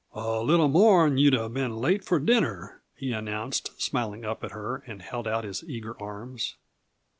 "A 0.15 0.41
little 0.41 0.67
more, 0.67 1.05
and 1.05 1.19
you'd 1.19 1.33
have 1.33 1.53
been 1.53 1.77
late 1.77 2.03
for 2.03 2.17
dinner," 2.17 2.81
he 2.95 3.11
announced, 3.11 3.79
smiling 3.79 4.25
up 4.25 4.43
at 4.43 4.49
her, 4.49 4.77
and 4.87 4.99
held 4.99 5.27
out 5.27 5.43
his 5.43 5.63
eager 5.63 5.95
arms. 6.01 6.55